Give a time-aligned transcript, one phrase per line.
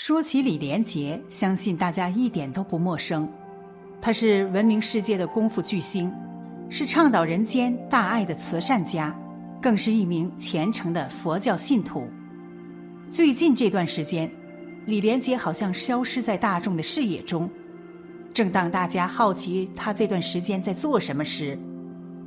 [0.00, 3.28] 说起李连杰，相信大家一点都不陌生。
[4.00, 6.10] 他是闻名世界的功夫巨星，
[6.70, 9.14] 是倡导人间大爱的慈善家，
[9.60, 12.08] 更是一名虔诚的佛教信徒。
[13.10, 14.32] 最近这段时间，
[14.86, 17.46] 李连杰好像消失在大众的视野中。
[18.32, 21.58] 正当大家好奇他这段时间在做什么时，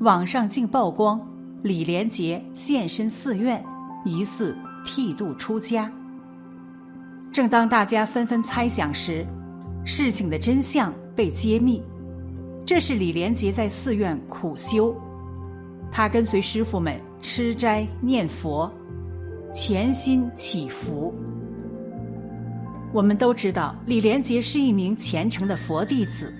[0.01, 1.19] 网上竟曝光
[1.63, 3.65] 李连杰现身寺院，
[4.05, 5.91] 疑似剃度出家。
[7.33, 9.25] 正当大家纷纷猜想时，
[9.83, 11.81] 事情的真相被揭秘。
[12.63, 14.95] 这是李连杰在寺院苦修，
[15.91, 18.71] 他跟随师傅们吃斋念佛，
[19.51, 21.11] 潜心祈福。
[22.93, 26.31] 我们都知道，李连杰是一名虔诚的佛弟子，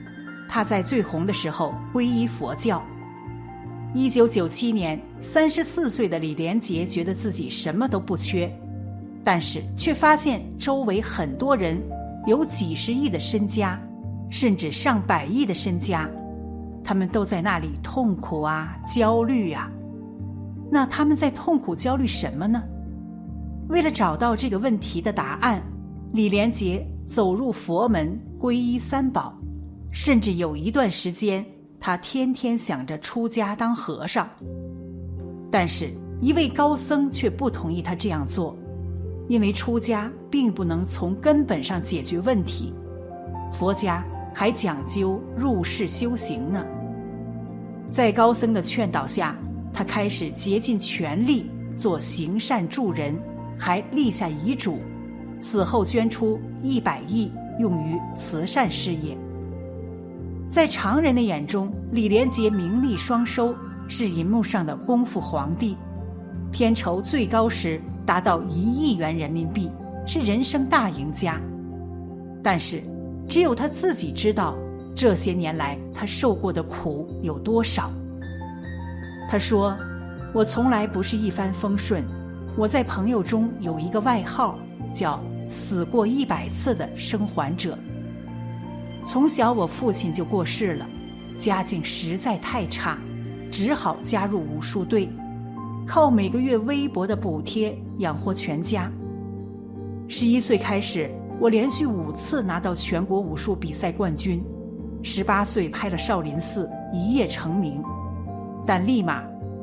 [0.48, 2.82] 他在最红的时候皈依佛教。
[3.96, 8.48] 一九九七年，三十四岁的李连杰觉得自己什么都不缺。
[9.24, 11.82] 但是却发现周围很多人
[12.28, 13.80] 有几十亿的身家，
[14.30, 16.10] 甚至上百亿的身家，
[16.84, 19.72] 他们都在那里痛苦啊、焦虑呀。
[20.70, 22.62] 那他们在痛苦、焦虑什么呢？
[23.70, 25.62] 为了找到这个问题的答案，
[26.12, 29.34] 李连杰走入佛门，皈依三宝，
[29.92, 31.46] 甚至有一段时间，
[31.80, 34.28] 他天天想着出家当和尚。
[35.50, 38.58] 但是，一位高僧却不同意他这样做。
[39.28, 42.74] 因为出家并不能从根本上解决问题，
[43.52, 46.66] 佛家还讲究入世修行呢。
[47.90, 49.36] 在高僧的劝导下，
[49.72, 53.16] 他开始竭尽全力做行善助人，
[53.58, 54.80] 还立下遗嘱，
[55.40, 59.18] 死后捐出一百亿用于慈善事业。
[60.50, 63.56] 在常人的眼中，李连杰名利双收，
[63.88, 65.78] 是银幕上的功夫皇帝，
[66.52, 67.82] 片酬最高时。
[68.06, 69.70] 达到一亿元人民币，
[70.06, 71.40] 是人生大赢家。
[72.44, 72.82] 但是，
[73.28, 74.56] 只有他自己知道
[74.94, 77.90] 这些年来他受过的苦有多少。
[79.30, 79.76] 他说
[80.36, 82.04] ：“我从来不是一帆风顺，
[82.58, 84.60] 我在朋友中有一个外号，
[84.94, 87.78] 叫‘死过一百次的生还者’。
[89.08, 90.86] 从小我父亲就过世了，
[91.38, 92.98] 家境实在太差，
[93.50, 95.10] 只好加入武术队。”
[95.86, 98.92] 靠每个月微薄的补贴养活全家。
[100.08, 104.44] 十一岁开始，我连续五次拿到全国武术比赛冠军。
[105.02, 107.84] 十八岁拍了《少林寺》，一夜成名。
[108.66, 109.22] 但立马，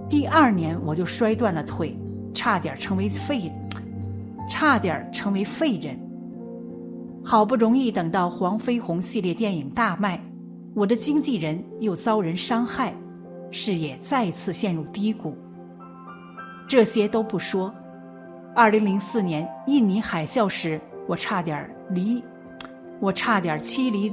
[0.08, 1.96] 第二年我就摔断了腿，
[2.34, 3.50] 差点成为废，
[4.48, 5.98] 差点成为废人。
[7.24, 10.22] 好不容易等到黄飞鸿系列电影大卖，
[10.74, 12.94] 我的经纪人又遭人伤害，
[13.50, 15.34] 事业再次陷入低谷。
[16.70, 17.74] 这些都不说，
[18.54, 22.22] 二零零四年印尼海啸时，我差点离，
[23.00, 24.12] 我差点妻离，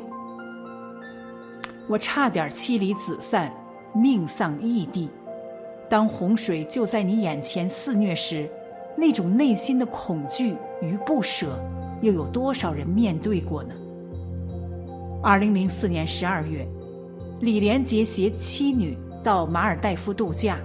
[1.87, 3.53] 我差点妻离子散，
[3.93, 5.07] 命丧异地。
[5.87, 8.49] 当洪水就在你眼前肆虐时，
[8.97, 11.59] 那种内心的恐惧与不舍，
[12.01, 13.75] 又有多少人面对过呢？
[15.21, 16.67] 二零零四年十二月，
[17.39, 20.57] 李连杰携妻女到马尔代夫度假。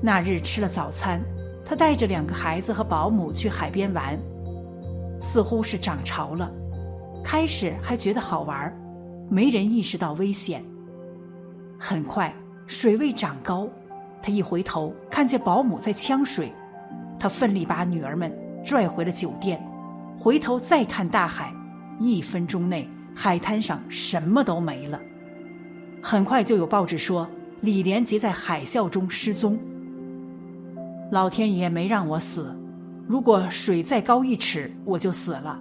[0.00, 1.20] 那日吃了早餐，
[1.64, 4.16] 他带着两个孩子和保姆去海边玩，
[5.20, 6.50] 似乎是涨潮了。
[7.24, 8.72] 开始还觉得好玩，
[9.28, 10.64] 没人意识到危险。
[11.78, 12.32] 很快
[12.66, 13.68] 水位涨高，
[14.22, 16.52] 他一回头看见保姆在呛水，
[17.18, 18.32] 他奋力把女儿们
[18.64, 19.60] 拽回了酒店。
[20.16, 21.52] 回头再看大海，
[21.98, 25.00] 一分钟内海滩上什么都没了。
[26.00, 27.28] 很快就有报纸说
[27.62, 29.58] 李连杰在海啸中失踪。
[31.10, 32.54] 老天爷没让我死，
[33.06, 35.58] 如果水再高一尺，我就死了。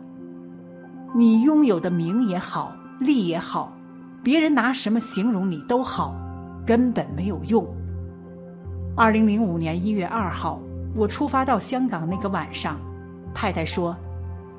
[1.16, 3.74] 你拥有的名也好，利也好，
[4.22, 6.14] 别人拿什么形容你都好，
[6.66, 7.66] 根本没有用。
[8.94, 10.62] 二零零五年一月二号，
[10.94, 12.78] 我出发到香港那个晚上，
[13.34, 13.96] 太太说：“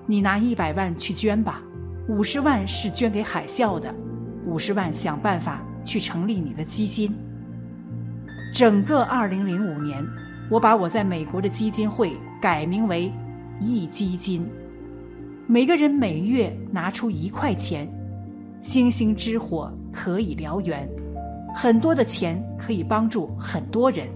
[0.09, 1.61] 你拿一百万去捐吧，
[2.09, 3.95] 五十万是捐给海啸的，
[4.47, 7.15] 五十万想办法去成立你的基金。”
[8.55, 10.03] 整个二零零五年。
[10.51, 13.13] 我把我在美国的基金会改名为
[13.61, 14.47] “义基金”，
[15.47, 17.87] 每个人每月拿出一块钱，
[18.63, 20.89] 星星之火可以燎原，
[21.55, 24.09] 很多的钱可以帮助很多人。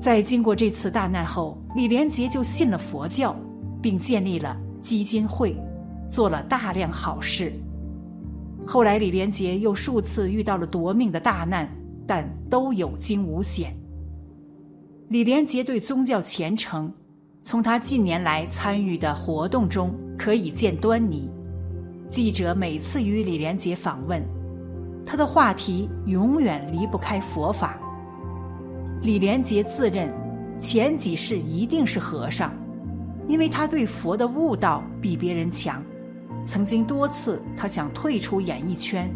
[0.00, 3.34] 在经过这次大难后，李连杰就信了佛教，
[3.80, 5.56] 并建立了基金会，
[6.08, 7.52] 做了大量好事。
[8.66, 11.68] 后来，李连杰又数次遇到了夺命的大难，
[12.04, 13.72] 但都有惊无险。
[15.08, 16.92] 李连杰对宗教虔诚，
[17.44, 21.30] 从他近年来参与的活动中可以见端倪。
[22.10, 24.20] 记者每次与李连杰访问，
[25.06, 27.78] 他的话题永远离不开佛法。
[29.00, 30.12] 李连杰自认
[30.58, 32.52] 前几世一定是和尚，
[33.28, 35.80] 因为他对佛的悟道比别人强。
[36.44, 39.08] 曾经多次他想退出演艺圈，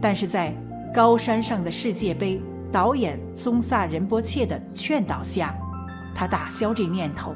[0.00, 0.52] 但是在
[0.92, 5.54] 高山上的世界杯导演宗萨仁波切的劝导下，
[6.14, 7.34] 他打消这念头，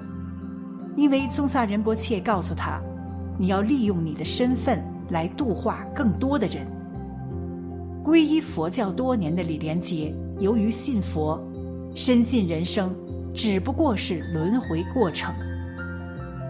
[0.96, 2.81] 因为宗萨仁波切告诉他。
[3.38, 6.67] 你要利用你的身份来度化更多的人。
[8.05, 11.43] 皈依佛教多年的李连杰，由于信佛，
[11.94, 12.94] 深信人生
[13.34, 15.34] 只不过是轮回过程。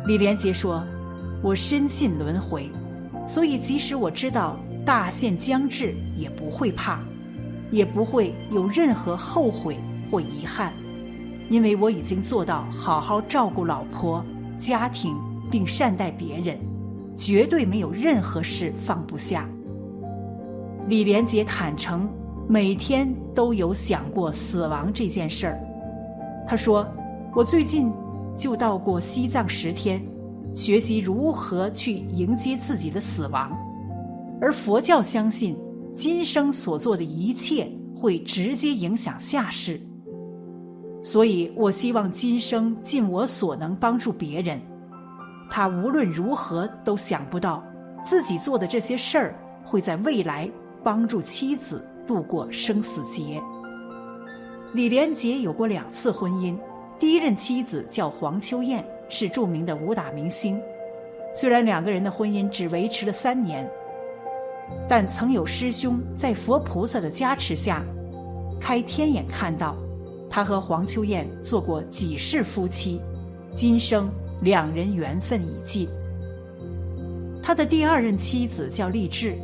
[0.06, 0.84] 李连杰说
[1.40, 2.68] ：“我深信轮回，
[3.28, 7.00] 所以即使我知道大限将至，也不会怕，
[7.72, 9.76] 也不会有任何后悔
[10.08, 10.72] 或遗憾，
[11.48, 14.24] 因为我已经做到好好照顾老婆、
[14.56, 15.16] 家庭，
[15.50, 16.56] 并善待别人。”
[17.14, 19.46] 绝对没有任何事放不下。
[20.88, 22.08] 李连杰坦诚，
[22.48, 25.60] 每天都有想过死亡这件事儿。
[26.48, 26.86] 他说
[27.36, 27.92] ：“我最近
[28.34, 30.02] 就到过西藏十天，
[30.54, 33.54] 学习如何去迎接自己的死亡。
[34.40, 35.54] 而佛教相信，
[35.94, 39.78] 今生所做的一切会直接影响下世，
[41.02, 44.60] 所以我希望今生尽我所能帮助别人。”
[45.50, 47.62] 他无论如何都想不到，
[48.02, 50.50] 自己做的这些事儿会在未来
[50.82, 53.38] 帮助妻子度过生死劫。
[54.72, 56.56] 李连杰有过两次婚姻，
[56.98, 60.58] 第一任妻子叫黄秋燕，是著名的武打明星。
[61.34, 63.70] 虽然两个人的婚姻只维持了三年，
[64.88, 67.84] 但曾有师兄在佛菩萨的加持下，
[68.60, 69.76] 开天眼看到，
[70.28, 73.00] 他和黄秋燕做过几世夫妻，
[73.52, 74.10] 今生。
[74.42, 75.88] 两人缘分已尽。
[77.40, 79.36] 他的第二任妻子叫励志，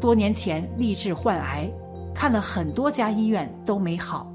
[0.00, 1.68] 多年前励志患癌，
[2.14, 4.32] 看了很多家医院都没好，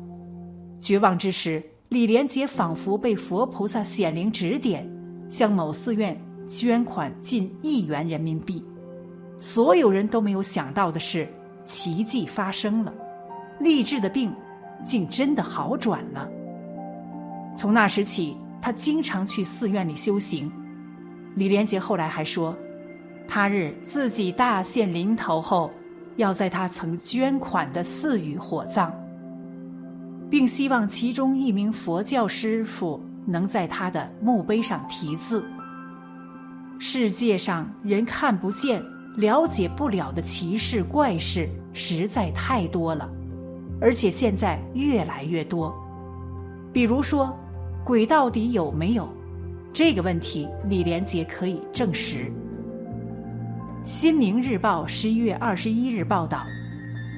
[0.82, 4.86] 绝望之时，李连杰仿佛被佛菩萨显灵指点，
[5.30, 8.62] 向某寺院捐款近亿元人民币。
[9.44, 11.28] 所有人都没有想到的是，
[11.66, 12.94] 奇迹发生了，
[13.60, 14.34] 励志的病
[14.86, 16.30] 竟真的好转了。
[17.58, 18.38] 从那时起。
[18.62, 20.50] 他经常去寺院里修行。
[21.36, 22.58] 李连杰后来还说，
[23.28, 25.70] 他日自己大限临头后，
[26.16, 28.90] 要在他曾捐款的寺宇火葬，
[30.30, 35.44] 并希望其中一名佛教师傅能在他的墓碑上题字。
[36.80, 38.82] 世界上人看不见、
[39.16, 43.10] 了解不了的奇事怪事实在太多了，
[43.80, 45.74] 而且现在越来越多。
[46.72, 47.36] 比如说。
[47.86, 49.10] 鬼到底有没有？
[49.74, 52.20] 这个问题，李连杰可以证实。
[53.84, 56.46] 《新明日报》十一月二十一日报道，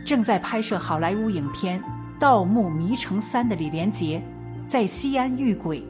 [0.04, 1.80] 正在拍摄好莱坞影片
[2.20, 4.20] 《盗墓迷城三》的李连杰，
[4.66, 5.86] 在西安遇鬼，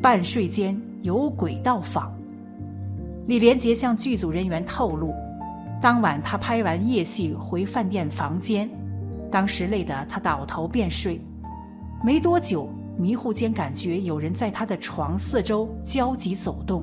[0.00, 2.16] 半睡间有鬼到访。
[3.26, 5.12] 李连杰向剧组人员透露，
[5.82, 8.70] 当晚他拍完夜戏回饭店房间，
[9.30, 11.20] 当时累得他倒头便睡，
[12.04, 12.68] 没多久。
[12.98, 16.82] 迷糊间感觉有人在他的床四周焦急走动，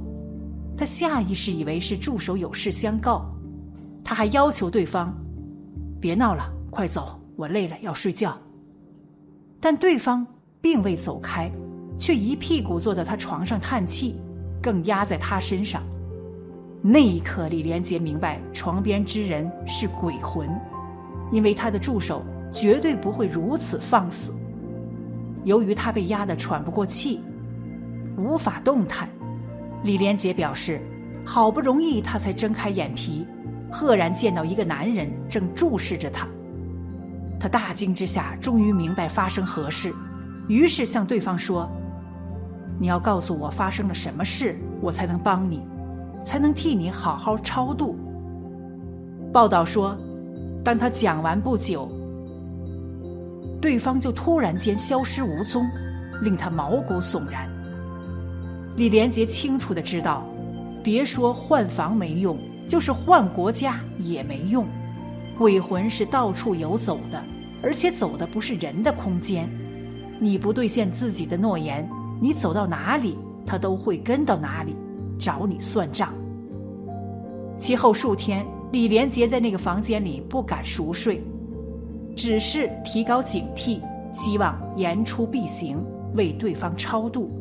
[0.78, 3.26] 他下意识以为是助手有事相告，
[4.04, 5.12] 他还要求对方
[6.00, 8.38] 别闹了，快走，我累了要睡觉。
[9.60, 10.24] 但对方
[10.62, 11.52] 并未走开，
[11.98, 14.16] 却一屁股坐在他床上叹气，
[14.62, 15.82] 更压在他身上。
[16.86, 20.50] 那一刻，李连杰明白床边之人是鬼魂，
[21.32, 24.34] 因为他的助手绝对不会如此放肆。
[25.46, 27.22] 由于他被压得喘不过气，
[28.18, 29.08] 无法动弹，
[29.82, 30.82] 李连杰表示，
[31.26, 33.26] 好不容易他才睁开眼皮，
[33.72, 36.28] 赫然见到一个男人正注视着他。
[37.40, 39.90] 他大惊之下，终于明白发生何事，
[40.50, 41.66] 于是向对方说
[42.78, 45.62] ：“你要告诉我发生了什么事，我才能帮你，
[46.24, 47.96] 才能替你好好超度。”
[49.34, 49.98] 报道说，
[50.64, 51.90] 当他讲完不久。
[53.62, 55.66] 对方就突然间消失无踪，
[56.22, 57.50] 令他毛骨悚然。
[58.76, 60.26] 李连杰清楚的知道，
[60.84, 62.38] 别说换房没用，
[62.68, 64.68] 就是换国家也没用。
[65.38, 67.24] 鬼魂是到处游走的，
[67.62, 69.50] 而且走的不是人的空间。
[70.20, 71.90] 你不兑现自己的诺言，
[72.20, 74.76] 你走到哪里，他都会跟到哪里，
[75.18, 76.14] 找你算账。
[77.58, 81.24] 其后数天，李连杰在那个房间里不敢熟睡。
[82.16, 83.80] 只是提高警惕，
[84.14, 87.32] 希望言出必行，为对方超度。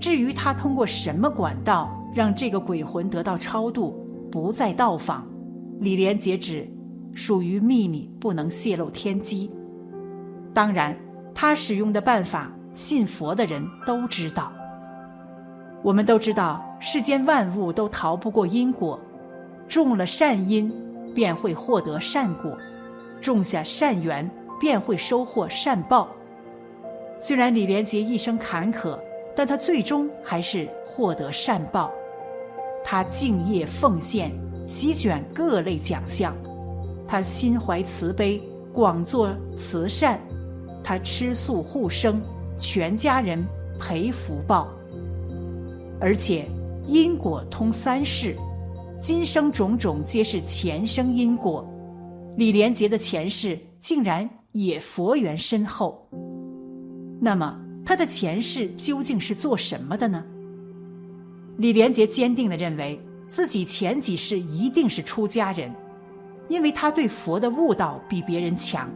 [0.00, 5.26] 至于他通过什么管道让这个鬼魂得到超度，不再到访，
[5.80, 6.66] 李连杰指
[7.14, 9.50] 属于秘密，不能泄露天机。
[10.54, 10.96] 当然，
[11.34, 14.50] 他使用的办法，信佛的人都知道。
[15.82, 18.98] 我们都知道，世间万物都逃不过因果，
[19.68, 20.72] 种了善因，
[21.14, 22.52] 便会获得善果；
[23.20, 24.28] 种下善缘，
[24.60, 26.08] 便会收获善报。
[27.20, 28.98] 虽然李连杰一生坎坷。
[29.36, 31.90] 但他最终还是获得善报。
[32.84, 34.30] 他敬业奉献，
[34.68, 36.34] 席卷各类奖项。
[37.06, 40.18] 他心怀慈悲，广做慈善。
[40.82, 42.20] 他吃素护生，
[42.58, 43.42] 全家人
[43.78, 44.68] 陪福报。
[46.00, 46.48] 而且
[46.86, 48.34] 因果通三世，
[48.98, 51.68] 今生种种皆是前生因果。
[52.36, 56.08] 李连杰的前世竟然也佛缘深厚。
[57.20, 57.60] 那么？
[57.84, 60.24] 他的前世究竟是做什么的呢？
[61.56, 65.74] 李连杰坚定的认为自己前几世一定是出家人，
[66.48, 68.88] 因为他对佛的悟道比别人强，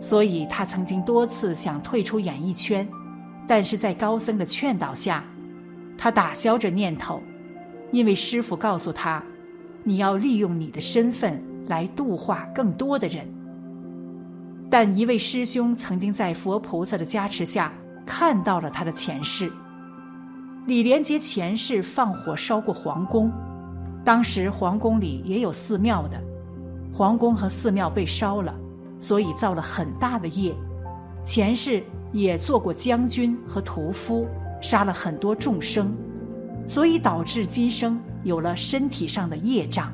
[0.00, 2.88] 所以他曾经多次想退出演艺圈，
[3.46, 5.24] 但是在高僧的劝导下，
[5.96, 7.22] 他打消这念头，
[7.90, 9.22] 因为师傅告诉他，
[9.82, 13.26] 你要利用你的身份来度化更多的人。
[14.70, 17.72] 但一位师兄曾经在佛菩萨的加持下。
[18.06, 19.50] 看到了他的前世。
[20.66, 23.32] 李连杰前世放火烧过皇宫，
[24.04, 26.22] 当时皇宫里也有寺庙的，
[26.92, 28.54] 皇宫和寺庙被烧了，
[29.00, 30.54] 所以造了很大的业。
[31.24, 31.82] 前世
[32.12, 34.26] 也做过将军和屠夫，
[34.64, 35.94] 杀了很多众生，
[36.66, 39.92] 所以导致今生有了身体上的业障。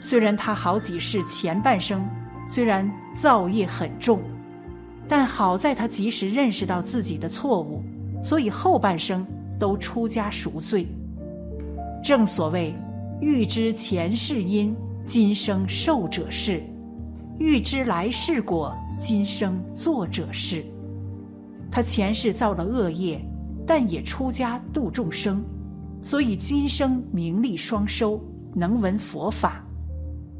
[0.00, 2.04] 虽然他好几世前半生
[2.48, 4.20] 虽然造业很重。
[5.06, 7.82] 但好在他及时认识到自己的错误，
[8.22, 9.24] 所以后半生
[9.58, 10.86] 都出家赎罪。
[12.02, 12.74] 正所谓，
[13.20, 16.62] 欲知前世因，今生受者是；
[17.38, 20.64] 欲知来世果，今生作者是。
[21.70, 23.20] 他前世造了恶业，
[23.66, 25.42] 但也出家度众生，
[26.02, 28.20] 所以今生名利双收，
[28.54, 29.64] 能闻佛法。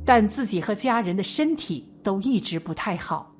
[0.05, 3.33] 但自己和家人的身体都一直不太好。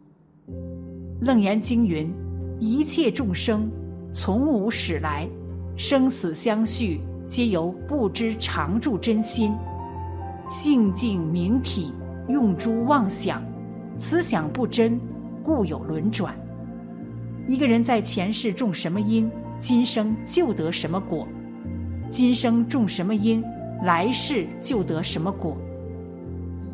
[1.21, 2.11] 楞严经云
[2.59, 3.71] ：“一切众生
[4.15, 5.29] 从无始来，
[5.77, 9.53] 生死相续，皆由不知常住真心，
[10.51, 11.93] 性净明体，
[12.29, 13.43] 用诸妄想，
[13.99, 14.99] 思想不真，
[15.43, 16.35] 故有轮转。
[17.47, 21.27] 一个人在前世种什么因，今生就得什么果；
[22.11, 23.43] 今生种什么因，
[23.83, 25.57] 来世就得什么果。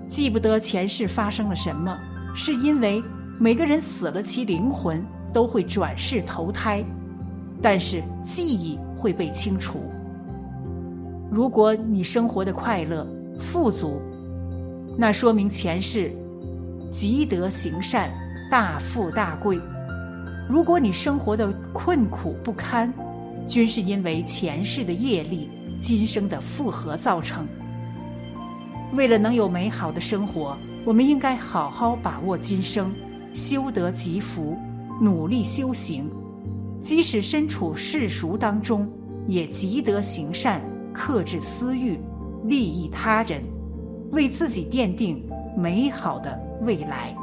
[0.08, 1.99] 记不得前世发生了什么，
[2.34, 3.02] 是因为。”
[3.42, 6.84] 每个人死了，其灵魂都会转世投胎，
[7.62, 9.80] 但是记忆会被清除。
[11.30, 13.06] 如果你生活的快乐、
[13.40, 13.99] 富足，
[14.94, 16.14] 那说明前世
[16.90, 18.12] 积德行善、
[18.50, 19.56] 大富大贵；
[20.50, 22.92] 如果你生活的困苦不堪，
[23.47, 27.47] 均是因为前世的业力、今生的复合造成。
[28.95, 32.92] 为了能有美好的生活，我们应该好好把握今生。
[33.33, 34.59] 修得积福，
[35.00, 36.11] 努力修行，
[36.83, 38.90] 即使身处世俗当中，
[39.28, 40.61] 也积德行善，
[40.92, 41.97] 克制私欲，
[42.45, 43.40] 利益他人，
[44.11, 45.25] 为自己奠定
[45.57, 47.14] 美好的未来。